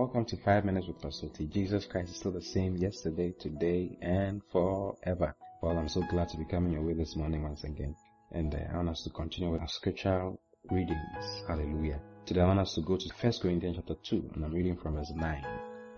Welcome 0.00 0.24
to 0.24 0.36
5 0.38 0.64
Minutes 0.64 0.86
with 0.86 1.02
Pastor 1.02 1.28
T. 1.28 1.44
Jesus 1.44 1.84
Christ 1.84 2.12
is 2.12 2.16
still 2.16 2.30
the 2.30 2.40
same 2.40 2.74
yesterday, 2.74 3.34
today, 3.38 3.98
and 4.00 4.40
forever. 4.50 5.36
Well, 5.60 5.76
I'm 5.76 5.90
so 5.90 6.00
glad 6.08 6.30
to 6.30 6.38
be 6.38 6.46
coming 6.46 6.72
your 6.72 6.80
way 6.80 6.94
this 6.94 7.16
morning 7.16 7.42
once 7.42 7.64
again. 7.64 7.94
And 8.32 8.54
uh, 8.54 8.60
I 8.72 8.76
want 8.76 8.88
us 8.88 9.02
to 9.02 9.10
continue 9.10 9.52
with 9.52 9.60
our 9.60 9.68
scriptural 9.68 10.40
readings. 10.70 11.42
Hallelujah. 11.46 12.00
Today 12.24 12.40
I 12.40 12.46
want 12.46 12.60
us 12.60 12.72
to 12.76 12.80
go 12.80 12.96
to 12.96 13.10
1 13.20 13.32
Corinthians 13.42 13.76
chapter 13.76 13.94
2, 14.02 14.30
and 14.36 14.42
I'm 14.42 14.54
reading 14.54 14.78
from 14.78 14.94
verse 14.94 15.12
9. 15.14 15.44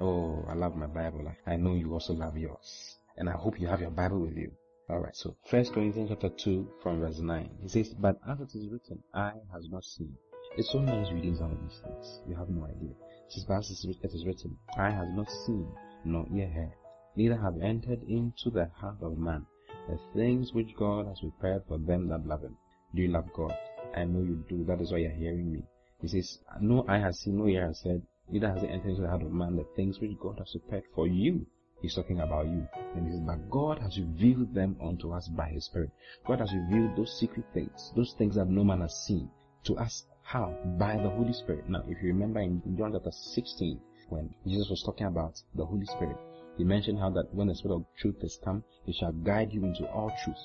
Oh, 0.00 0.44
I 0.48 0.54
love 0.54 0.74
my 0.74 0.88
Bible. 0.88 1.32
I 1.46 1.54
know 1.54 1.74
you 1.74 1.92
also 1.92 2.12
love 2.12 2.36
yours. 2.36 2.96
And 3.16 3.28
I 3.28 3.34
hope 3.34 3.60
you 3.60 3.68
have 3.68 3.82
your 3.82 3.92
Bible 3.92 4.18
with 4.18 4.36
you. 4.36 4.50
Alright, 4.90 5.14
so 5.14 5.36
1 5.48 5.66
Corinthians 5.66 6.10
chapter 6.10 6.28
2 6.28 6.72
from 6.82 6.98
verse 6.98 7.20
9. 7.20 7.50
He 7.62 7.68
says, 7.68 7.94
But 7.94 8.18
as 8.28 8.40
it 8.40 8.52
is 8.52 8.66
written, 8.66 9.04
eye 9.14 9.38
has 9.54 9.68
not 9.70 9.84
seen. 9.84 10.16
It's 10.56 10.72
so 10.72 10.80
nice 10.80 11.12
reading 11.12 11.36
some 11.36 11.52
of 11.52 11.58
these 11.62 11.78
things. 11.84 12.20
You 12.26 12.34
have 12.34 12.48
no 12.48 12.64
idea. 12.64 12.96
As 13.34 13.70
it 13.70 14.12
is 14.12 14.26
written, 14.26 14.58
eye 14.76 14.90
has 14.90 15.08
not 15.10 15.30
seen, 15.30 15.66
nor 16.04 16.26
ear 16.34 16.48
heard, 16.48 16.74
neither 17.16 17.36
have 17.36 17.58
entered 17.62 18.02
into 18.02 18.50
the 18.50 18.66
heart 18.74 19.00
of 19.00 19.16
man 19.16 19.46
the 19.88 19.98
things 20.12 20.52
which 20.52 20.76
God 20.76 21.06
has 21.06 21.20
prepared 21.20 21.64
for 21.66 21.78
them 21.78 22.08
that 22.08 22.26
love 22.26 22.42
him. 22.42 22.58
Do 22.94 23.00
you 23.00 23.08
love 23.08 23.32
God? 23.32 23.56
I 23.96 24.04
know 24.04 24.20
you 24.20 24.44
do. 24.50 24.64
That 24.64 24.82
is 24.82 24.92
why 24.92 24.98
you're 24.98 25.12
hearing 25.12 25.50
me. 25.50 25.62
He 26.02 26.08
says, 26.08 26.40
No 26.60 26.84
eye 26.86 26.98
has 26.98 27.20
seen, 27.20 27.38
no 27.38 27.48
ear 27.48 27.68
has 27.68 27.80
heard, 27.80 28.02
neither 28.28 28.50
has 28.50 28.62
it 28.62 28.70
entered 28.70 28.90
into 28.90 29.02
the 29.02 29.08
heart 29.08 29.22
of 29.22 29.32
man 29.32 29.56
the 29.56 29.64
things 29.76 29.98
which 29.98 30.18
God 30.20 30.38
has 30.38 30.52
prepared 30.52 30.84
for 30.94 31.06
you. 31.06 31.46
He's 31.80 31.94
talking 31.94 32.20
about 32.20 32.44
you. 32.44 32.68
And 32.94 33.06
he 33.06 33.12
says, 33.12 33.22
But 33.26 33.48
God 33.48 33.78
has 33.78 33.98
revealed 33.98 34.52
them 34.52 34.76
unto 34.78 35.10
us 35.12 35.28
by 35.28 35.48
his 35.48 35.64
Spirit. 35.64 35.90
God 36.26 36.40
has 36.40 36.52
revealed 36.52 36.96
those 36.96 37.18
secret 37.18 37.46
things, 37.54 37.92
those 37.96 38.12
things 38.18 38.34
that 38.34 38.48
no 38.48 38.62
man 38.62 38.82
has 38.82 38.94
seen, 39.06 39.30
to 39.64 39.78
us. 39.78 40.04
How? 40.22 40.56
By 40.78 40.96
the 40.96 41.10
Holy 41.10 41.32
Spirit. 41.32 41.68
Now, 41.68 41.84
if 41.88 42.02
you 42.02 42.08
remember 42.08 42.40
in 42.40 42.62
John 42.78 42.92
chapter 42.92 43.10
16, 43.10 43.80
when 44.08 44.34
Jesus 44.46 44.70
was 44.70 44.82
talking 44.82 45.06
about 45.06 45.40
the 45.54 45.64
Holy 45.64 45.86
Spirit, 45.86 46.16
he 46.56 46.64
mentioned 46.64 46.98
how 46.98 47.10
that 47.10 47.34
when 47.34 47.48
the 47.48 47.54
Spirit 47.54 47.76
of 47.76 47.86
truth 47.98 48.16
is 48.22 48.38
come, 48.44 48.62
he 48.84 48.92
shall 48.92 49.12
guide 49.12 49.52
you 49.52 49.64
into 49.64 49.86
all 49.88 50.10
truth. 50.24 50.38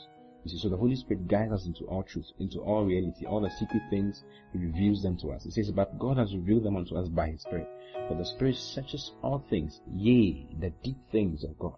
You 0.43 0.51
see, 0.51 0.59
so 0.59 0.69
the 0.69 0.77
Holy 0.77 0.95
Spirit 0.95 1.27
guides 1.27 1.51
us 1.51 1.65
into 1.65 1.83
all 1.85 2.03
truth, 2.03 2.31
into 2.39 2.59
all 2.59 2.85
reality, 2.85 3.25
all 3.25 3.41
the 3.41 3.49
secret 3.49 3.83
things, 3.89 4.23
He 4.53 4.59
reveals 4.59 5.03
them 5.03 5.17
to 5.17 5.31
us. 5.31 5.43
He 5.43 5.51
says, 5.51 5.71
but 5.71 5.99
God 5.99 6.17
has 6.17 6.33
revealed 6.33 6.63
them 6.63 6.77
unto 6.77 6.95
us 6.95 7.09
by 7.09 7.31
His 7.31 7.41
Spirit. 7.41 7.67
For 8.07 8.15
the 8.15 8.23
Spirit 8.23 8.55
searches 8.55 9.11
all 9.21 9.43
things, 9.49 9.81
yea, 9.91 10.47
the 10.59 10.69
deep 10.83 10.97
things 11.11 11.43
of 11.43 11.59
God. 11.59 11.75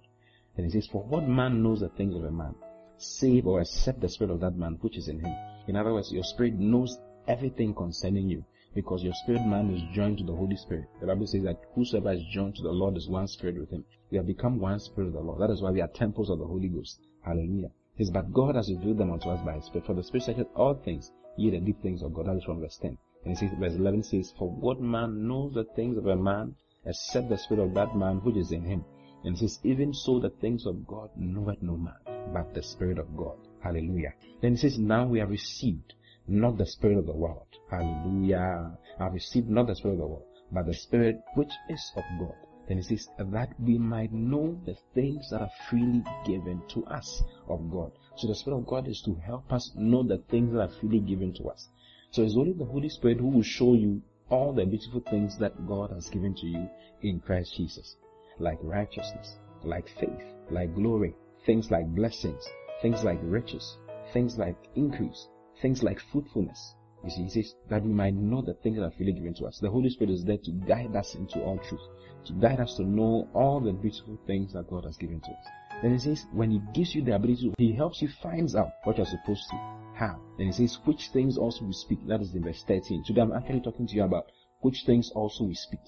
And 0.56 0.66
He 0.66 0.72
says, 0.72 0.88
for 0.88 1.02
what 1.04 1.28
man 1.28 1.64
knows 1.64 1.80
the 1.80 1.90
things 1.90 2.16
of 2.16 2.24
a 2.24 2.32
man, 2.32 2.54
save 2.98 3.48
or 3.48 3.62
except 3.62 4.02
the 4.02 4.10
Spirit 4.10 4.34
of 4.34 4.42
that 4.42 4.56
man 4.56 4.78
which 4.82 4.98
is 4.98 5.08
in 5.08 5.20
him. 5.20 5.36
In 5.68 5.76
other 5.76 5.94
words, 5.94 6.12
your 6.12 6.24
Spirit 6.24 6.54
knows 6.54 6.96
everything 7.30 7.74
concerning 7.74 8.28
you 8.28 8.44
because 8.76 9.04
your 9.04 9.14
spirit 9.14 9.46
man 9.46 9.70
is 9.74 9.96
joined 9.96 10.18
to 10.18 10.24
the 10.24 10.36
Holy 10.36 10.56
Spirit. 10.58 10.86
The 11.00 11.08
Bible 11.08 11.28
says 11.28 11.44
that 11.44 11.62
whosoever 11.76 12.12
is 12.12 12.24
joined 12.32 12.56
to 12.56 12.64
the 12.64 12.72
Lord 12.72 12.98
is 12.98 13.08
one 13.08 13.28
spirit 13.28 13.60
with 13.60 13.70
him. 13.70 13.86
We 14.12 14.18
have 14.18 14.28
become 14.28 14.60
one 14.60 14.80
spirit 14.80 15.08
of 15.08 15.14
the 15.14 15.22
Lord. 15.22 15.40
That 15.40 15.52
is 15.54 15.62
why 15.62 15.72
we 15.72 15.82
are 15.82 15.88
temples 15.88 16.30
of 16.30 16.40
the 16.40 16.46
Holy 16.46 16.68
Ghost. 16.68 17.00
Hallelujah. 17.24 17.70
Says, 18.00 18.10
but 18.12 18.32
God 18.32 18.56
has 18.56 18.72
revealed 18.72 18.98
them 18.98 19.12
unto 19.12 19.30
us 19.30 19.44
by 19.46 19.56
His 19.56 19.66
Spirit. 19.66 19.86
For 19.86 19.94
the 19.94 20.04
Spirit 20.04 20.24
searcheth 20.24 20.48
all 20.56 20.74
things, 20.74 21.12
ye 21.36 21.50
the 21.50 21.60
deep 21.60 21.82
things 21.82 22.02
of 22.02 22.14
God. 22.14 22.28
That 22.28 22.38
is 22.38 22.46
from 22.46 22.62
verse 22.62 22.78
10. 22.78 22.98
And 23.26 23.32
he 23.32 23.36
says, 23.36 23.54
verse 23.60 23.74
11 23.74 24.04
says, 24.04 24.34
For 24.38 24.50
what 24.50 24.80
man 24.80 25.28
knows 25.28 25.54
the 25.54 25.66
things 25.76 25.98
of 25.98 26.08
a 26.08 26.16
man, 26.16 26.56
except 26.86 27.28
the 27.28 27.38
Spirit 27.38 27.62
of 27.62 27.74
that 27.74 27.98
man 27.98 28.22
which 28.24 28.38
is 28.38 28.54
in 28.54 28.64
him? 28.64 28.86
And 29.26 29.38
he 29.38 29.48
says, 29.48 29.60
Even 29.64 29.94
so 29.94 30.20
the 30.20 30.30
things 30.30 30.66
of 30.66 30.88
God 30.88 31.10
knoweth 31.18 31.62
no 31.62 31.76
man, 31.76 32.32
but 32.34 32.54
the 32.54 32.64
Spirit 32.64 33.00
of 33.00 33.18
God. 33.18 33.36
Hallelujah. 33.62 34.14
Then 34.42 34.52
he 34.52 34.58
says, 34.58 34.80
Now 34.80 35.06
we 35.06 35.20
have 35.20 35.30
received 35.30 35.94
not 36.30 36.58
the 36.58 36.66
Spirit 36.66 36.98
of 36.98 37.06
the 37.06 37.14
world. 37.14 37.48
Hallelujah. 37.70 38.78
I 39.00 39.04
have 39.04 39.14
received 39.14 39.50
not 39.50 39.68
the 39.68 39.76
Spirit 39.76 39.96
of 39.96 40.00
the 40.00 40.08
world, 40.08 40.26
but 40.52 40.66
the 40.66 40.74
Spirit 40.74 41.22
which 41.36 41.52
is 41.70 41.92
of 41.96 42.04
God. 42.20 42.36
Then 42.68 42.78
he 42.78 42.84
says, 42.84 43.10
that 43.18 43.60
we 43.60 43.80
might 43.80 44.14
know 44.14 44.60
the 44.66 44.78
things 44.94 45.30
that 45.32 45.42
are 45.42 45.52
freely 45.70 46.04
given 46.26 46.62
to 46.70 46.86
us 46.86 47.24
of 47.48 47.72
God. 47.72 47.92
So 48.16 48.28
the 48.28 48.36
Spirit 48.36 48.58
of 48.58 48.68
God 48.68 48.88
is 48.88 49.02
to 49.06 49.16
help 49.16 49.52
us 49.52 49.72
know 49.76 50.04
the 50.04 50.20
things 50.30 50.54
that 50.54 50.62
are 50.62 50.80
freely 50.80 51.00
given 51.00 51.34
to 51.36 51.46
us. 51.46 51.68
So 52.12 52.22
it's 52.22 52.38
only 52.38 52.54
the 52.54 52.66
Holy 52.66 52.90
Spirit 52.90 53.20
who 53.20 53.30
will 53.30 53.44
show 53.44 53.74
you 53.74 54.02
all 54.30 54.54
the 54.54 54.66
beautiful 54.66 55.02
things 55.10 55.38
that 55.40 55.68
God 55.68 55.92
has 55.92 56.10
given 56.10 56.36
to 56.36 56.46
you 56.46 56.70
in 57.02 57.20
Christ 57.20 57.56
Jesus. 57.56 57.96
Like 58.38 58.60
righteousness, 58.62 59.38
like 59.64 59.90
faith, 60.00 60.24
like 60.52 60.76
glory, 60.76 61.16
things 61.46 61.72
like 61.72 61.88
blessings, 61.88 62.48
things 62.82 63.04
like 63.04 63.20
riches, 63.24 63.78
things 64.14 64.38
like 64.38 64.58
increase, 64.76 65.28
things 65.62 65.84
like 65.84 66.00
fruitfulness. 66.12 66.76
You 67.04 67.10
see, 67.10 67.24
he 67.24 67.30
says 67.30 67.56
that 67.70 67.84
we 67.84 67.94
might 67.94 68.14
know 68.14 68.42
the 68.42 68.56
things 68.56 68.78
that 68.78 68.86
are 68.86 68.92
freely 68.92 69.14
given 69.14 69.34
to 69.36 69.46
us. 69.46 69.60
The 69.60 69.70
Holy 69.70 69.90
Spirit 69.90 70.12
is 70.14 70.26
there 70.26 70.38
to 70.38 70.52
guide 70.52 70.96
us 70.96 71.16
into 71.16 71.42
all 71.42 71.58
truth, 71.58 71.82
to 72.26 72.34
guide 72.34 72.60
us 72.60 72.76
to 72.76 72.84
know 72.84 73.30
all 73.34 73.62
the 73.62 73.72
beautiful 73.72 74.20
things 74.28 74.54
that 74.54 74.70
God 74.70 74.84
has 74.84 74.98
given 74.98 75.22
to 75.22 75.32
us. 75.32 75.48
Then 75.82 75.94
he 75.94 76.00
says, 76.00 76.26
when 76.34 76.52
he 76.52 76.62
gives 76.74 76.94
you 76.94 77.04
the 77.04 77.16
ability, 77.16 77.54
he 77.58 77.74
helps 77.74 78.02
you 78.02 78.10
find 78.22 78.54
out 78.56 78.72
what 78.84 78.98
you're 78.98 79.06
supposed 79.06 79.44
to 79.50 79.56
have. 79.96 80.20
Then 80.38 80.48
he 80.48 80.52
says, 80.52 80.78
which 80.84 81.10
things 81.14 81.38
also 81.38 81.64
we 81.64 81.74
speak. 81.74 82.06
That 82.06 82.22
is 82.22 82.36
in 82.36 82.44
verse 82.44 82.64
13. 82.68 83.06
Today 83.06 83.22
I'm 83.22 83.32
actually 83.32 83.62
talking 83.62 83.88
to 83.88 83.96
you 83.96 84.04
about 84.04 84.26
which 84.60 84.84
things 84.86 85.10
also 85.16 85.46
we 85.46 85.54
speak. 85.54 85.80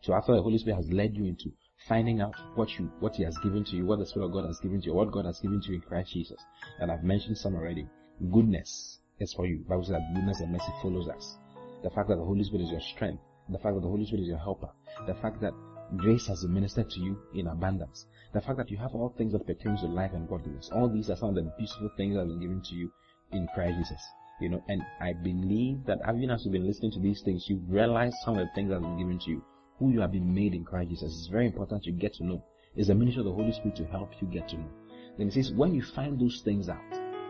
So 0.00 0.14
after 0.14 0.34
the 0.34 0.42
Holy 0.42 0.56
Spirit 0.58 0.76
has 0.76 0.90
led 0.90 1.14
you 1.14 1.26
into 1.26 1.52
finding 1.88 2.22
out 2.22 2.34
what 2.54 2.78
you, 2.78 2.90
what 3.00 3.16
he 3.16 3.24
has 3.24 3.36
given 3.38 3.64
to 3.64 3.76
you, 3.76 3.84
what 3.84 3.98
the 3.98 4.06
Spirit 4.06 4.26
of 4.26 4.32
God 4.32 4.46
has 4.46 4.60
given 4.60 4.80
to 4.80 4.86
you, 4.86 4.94
what 4.94 5.12
God 5.12 5.26
has 5.26 5.40
given 5.40 5.60
to 5.60 5.68
you 5.68 5.74
in 5.74 5.80
Christ 5.82 6.12
Jesus. 6.12 6.40
And 6.80 6.90
I've 6.90 7.04
mentioned 7.04 7.36
some 7.36 7.54
already. 7.54 7.86
Goodness, 8.32 9.00
is 9.20 9.32
for 9.32 9.46
you. 9.46 9.64
Bible 9.68 9.84
says 9.84 9.92
that 9.92 10.14
goodness 10.14 10.40
and 10.40 10.52
mercy 10.52 10.72
follows 10.82 11.08
us. 11.08 11.36
The 11.82 11.90
fact 11.90 12.08
that 12.08 12.16
the 12.16 12.24
Holy 12.24 12.44
Spirit 12.44 12.64
is 12.64 12.70
your 12.70 12.80
strength. 12.80 13.22
The 13.48 13.58
fact 13.58 13.74
that 13.74 13.82
the 13.82 13.88
Holy 13.88 14.06
Spirit 14.06 14.22
is 14.22 14.28
your 14.28 14.38
helper. 14.38 14.70
The 15.06 15.14
fact 15.14 15.40
that 15.42 15.52
grace 15.96 16.26
has 16.26 16.42
been 16.42 16.54
ministered 16.54 16.90
to 16.90 17.00
you 17.00 17.18
in 17.34 17.46
abundance. 17.46 18.06
The 18.32 18.40
fact 18.40 18.56
that 18.56 18.70
you 18.70 18.78
have 18.78 18.94
all 18.94 19.14
things 19.16 19.32
that 19.32 19.46
pertain 19.46 19.76
to 19.76 19.86
life 19.86 20.12
and 20.14 20.28
godliness. 20.28 20.70
All 20.72 20.88
these 20.88 21.10
are 21.10 21.16
some 21.16 21.30
of 21.30 21.34
the 21.34 21.52
beautiful 21.56 21.90
things 21.96 22.14
that 22.14 22.20
have 22.20 22.28
been 22.28 22.40
given 22.40 22.62
to 22.62 22.74
you 22.74 22.90
in 23.32 23.46
Christ 23.54 23.76
Jesus. 23.78 24.02
You 24.40 24.48
know, 24.48 24.64
and 24.68 24.82
I 25.00 25.12
believe 25.12 25.84
that 25.86 26.00
even 26.08 26.30
as 26.30 26.44
you've 26.44 26.52
been 26.52 26.66
listening 26.66 26.90
to 26.92 27.00
these 27.00 27.22
things, 27.22 27.44
you've 27.48 27.68
realized 27.68 28.16
some 28.24 28.36
of 28.38 28.46
the 28.46 28.52
things 28.54 28.70
that 28.70 28.74
have 28.74 28.82
been 28.82 28.98
given 28.98 29.18
to 29.20 29.30
you. 29.30 29.44
Who 29.78 29.90
you 29.90 30.00
have 30.00 30.12
been 30.12 30.34
made 30.34 30.54
in 30.54 30.64
Christ 30.64 30.90
Jesus. 30.90 31.12
It's 31.12 31.28
very 31.28 31.46
important 31.46 31.84
you 31.86 31.92
get 31.92 32.14
to 32.14 32.24
know. 32.24 32.44
It's 32.76 32.88
the 32.88 32.94
ministry 32.94 33.20
of 33.20 33.26
the 33.26 33.32
Holy 33.32 33.52
Spirit 33.52 33.76
to 33.76 33.84
help 33.86 34.12
you 34.20 34.28
get 34.28 34.48
to 34.48 34.56
know. 34.56 34.70
Then 35.18 35.28
it 35.28 35.34
says, 35.34 35.52
when 35.52 35.74
you 35.74 35.82
find 35.82 36.18
those 36.18 36.42
things 36.44 36.68
out, 36.68 36.80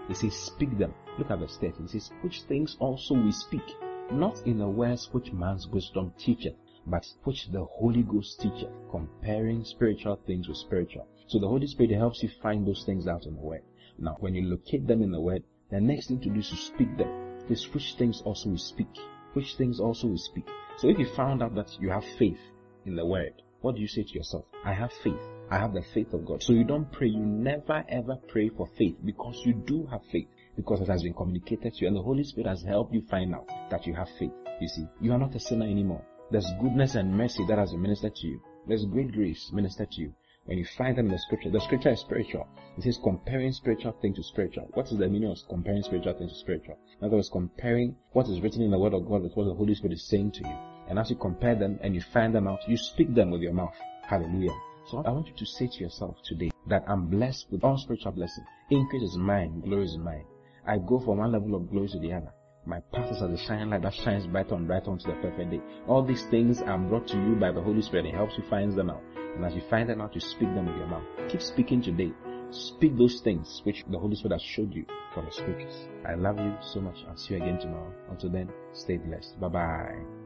he 0.09 0.15
says, 0.15 0.35
speak 0.35 0.77
them. 0.79 0.95
Look 1.19 1.31
at 1.31 1.39
verse 1.39 1.57
13. 1.59 1.87
He 1.87 1.99
says, 1.99 2.11
which 2.23 2.43
things 2.43 2.77
also 2.79 3.15
we 3.15 3.33
speak, 3.33 3.63
not 4.11 4.47
in 4.47 4.59
the 4.59 4.69
words 4.69 5.09
which 5.13 5.33
man's 5.33 5.67
wisdom 5.69 6.13
teacheth, 6.19 6.57
but 6.87 7.07
which 7.25 7.49
the 7.51 7.65
Holy 7.65 8.03
Ghost 8.03 8.41
teacheth, 8.41 8.73
comparing 8.91 9.65
spiritual 9.65 10.21
things 10.27 10.49
with 10.49 10.59
spiritual. 10.59 11.07
So 11.27 11.39
the 11.39 11.49
Holy 11.49 11.67
Spirit 11.67 11.93
helps 11.93 12.23
you 12.23 12.29
find 12.43 12.67
those 12.67 12.85
things 12.85 13.07
out 13.07 13.25
in 13.25 13.35
the 13.35 13.41
Word. 13.41 13.63
Now, 13.99 14.17
when 14.21 14.35
you 14.35 14.43
locate 14.43 14.87
them 14.87 15.03
in 15.03 15.11
the 15.11 15.21
Word, 15.21 15.43
the 15.71 15.81
next 15.81 16.09
thing 16.09 16.21
to 16.21 16.29
do 16.29 16.41
is 16.41 16.51
to 16.51 16.57
speak 16.57 16.97
them. 16.99 17.47
This 17.49 17.73
which 17.73 17.95
things 17.95 18.21
also 18.23 18.51
we 18.51 18.59
speak. 18.59 18.89
Which 19.33 19.55
things 19.57 19.81
also 19.81 20.09
we 20.09 20.19
speak. 20.19 20.47
So 20.77 20.89
if 20.89 20.99
you 20.99 21.07
found 21.07 21.43
out 21.43 21.55
that 21.55 21.81
you 21.81 21.91
have 21.91 22.05
faith 22.19 22.41
in 22.85 22.97
the 22.97 23.07
Word, 23.07 23.33
what 23.63 23.77
do 23.77 23.81
you 23.81 23.89
say 23.89 24.03
to 24.03 24.13
yourself? 24.13 24.45
I 24.65 24.75
have 24.75 24.93
faith. 24.93 25.21
I 25.51 25.59
have 25.59 25.75
the 25.75 25.83
faith 25.93 26.13
of 26.13 26.25
God. 26.25 26.43
So 26.43 26.53
you 26.53 26.65
don't 26.65 26.91
pray, 26.91 27.09
you 27.09 27.21
never 27.21 27.85
ever 27.89 28.17
pray 28.29 28.49
for 28.49 28.69
faith 28.79 28.97
because 29.05 29.41
you 29.45 29.55
do 29.55 29.87
have 29.91 30.01
faith. 30.11 30.29
Because 30.57 30.81
it 30.81 30.89
has 30.89 31.03
been 31.03 31.15
communicated 31.15 31.75
to 31.75 31.81
you 31.81 31.89
and 31.89 31.97
the 31.97 32.03
Holy 32.03 32.25
Spirit 32.25 32.49
has 32.49 32.63
helped 32.63 32.95
you 32.95 33.03
find 33.11 33.35
out 33.35 33.49
that 33.71 33.87
you 33.87 33.95
have 33.95 34.09
faith. 34.19 34.33
You 34.61 34.69
see, 34.69 34.87
you 35.01 35.13
are 35.13 35.19
not 35.19 35.35
a 35.35 35.41
sinner 35.41 35.67
anymore. 35.67 36.05
There's 36.31 36.51
goodness 36.61 36.95
and 36.95 37.17
mercy 37.17 37.45
that 37.49 37.59
has 37.59 37.73
been 37.73 37.83
ministered 37.83 38.15
to 38.15 38.27
you. 38.27 38.41
There's 38.67 38.85
great 38.87 39.13
grace 39.13 39.51
ministered 39.53 39.91
to 39.93 40.01
you. 40.03 40.15
When 40.47 40.59
you 40.59 40.65
find 40.77 40.97
them 40.97 41.07
in 41.07 41.13
the 41.13 41.19
scripture, 41.19 41.51
the 41.51 41.61
scripture 41.61 41.91
is 41.91 42.01
spiritual. 42.01 42.47
It 42.77 42.85
says 42.85 42.99
comparing 43.03 43.53
spiritual 43.53 43.93
thing 44.01 44.15
to 44.15 44.23
spiritual. 44.23 44.69
What 44.75 44.87
is 44.87 44.99
the 44.99 45.09
meaning 45.09 45.31
of 45.31 45.39
comparing 45.49 45.83
spiritual 45.83 46.15
thing 46.15 46.29
to 46.29 46.35
spiritual? 46.35 46.79
In 47.01 47.07
other 47.07 47.17
words, 47.17 47.31
comparing 47.31 47.97
what 48.13 48.29
is 48.29 48.41
written 48.41 48.63
in 48.63 48.71
the 48.71 48.79
Word 48.79 48.95
of 48.95 49.09
God 49.09 49.23
with 49.23 49.35
what 49.35 49.45
the 49.45 49.55
Holy 49.55 49.75
Spirit 49.75 49.95
is 49.95 50.09
saying 50.09 50.33
to 50.33 50.41
you. 50.41 50.59
And 50.89 50.99
as 50.99 51.11
you 51.11 51.17
compare 51.17 51.55
them 51.55 51.79
and 51.83 51.95
you 51.95 52.03
find 52.13 52.35
them 52.35 52.47
out, 52.47 52.69
you 52.69 52.77
speak 52.77 53.15
them 53.15 53.31
with 53.31 53.41
your 53.41 53.55
mouth. 53.55 53.75
Hallelujah. 54.03 54.55
So 54.91 55.03
I 55.05 55.11
want 55.11 55.29
you 55.29 55.35
to 55.35 55.47
say 55.47 55.67
to 55.67 55.79
yourself 55.79 56.17
today 56.25 56.51
that 56.67 56.85
I'm 56.87 57.07
blessed 57.07 57.47
with 57.51 57.65
all 57.65 57.79
spiritual 57.79 58.13
blessings. 58.13 58.47
Increase 58.71 59.03
is 59.03 59.17
mine, 59.17 59.61
glory 59.61 59.85
is 59.85 59.97
mine. 59.97 60.25
I 60.67 60.79
go 60.79 60.99
from 61.01 61.19
one 61.19 61.33
level 61.33 61.55
of 61.55 61.71
glory 61.71 61.89
to 61.89 61.99
the 61.99 62.13
other. 62.13 62.33
My 62.67 62.81
path 62.93 63.11
is 63.11 63.23
as 63.23 63.31
a 63.31 63.47
shining 63.47 63.71
light 63.71 63.83
that 63.83 63.95
shines 63.95 64.27
brighter 64.27 64.55
and 64.55 64.67
brighter 64.67 64.91
unto 64.91 65.07
the 65.07 65.15
perfect 65.21 65.51
day. 65.51 65.61
All 65.87 66.03
these 66.03 66.25
things 66.31 66.63
are 66.63 66.79
brought 66.79 67.07
to 67.09 67.17
you 67.17 67.35
by 67.35 67.53
the 67.53 67.61
Holy 67.61 67.83
Spirit. 67.83 68.07
It 68.07 68.15
helps 68.15 68.37
you 68.39 68.45
find 68.49 68.75
them 68.75 68.91
out. 68.91 69.03
And 69.37 69.45
as 69.45 69.55
you 69.55 69.63
find 69.69 69.89
them 69.89 70.01
out, 70.01 70.15
you 70.15 70.21
speak 70.21 70.49
them 70.55 70.67
with 70.67 70.77
your 70.77 70.87
mouth. 70.87 71.05
Keep 71.29 71.43
speaking 71.43 71.83
today. 71.83 72.13
Speak 72.51 72.97
those 72.97 73.21
things 73.21 73.61
which 73.65 73.85
the 73.91 73.99
Holy 73.99 74.17
Spirit 74.17 74.35
has 74.35 74.43
showed 74.43 74.73
you 74.73 74.87
from 75.13 75.27
the 75.27 75.33
scriptures. 75.33 75.89
I 76.07 76.15
love 76.15 76.39
you 76.39 76.55
so 76.61 76.81
much. 76.81 76.97
I'll 77.09 77.17
see 77.17 77.35
you 77.35 77.43
again 77.43 77.59
tomorrow. 77.59 77.93
Until 78.11 78.31
then, 78.31 78.51
stay 78.73 78.97
blessed. 78.97 79.41
Bye 79.41 79.49
bye. 79.49 80.24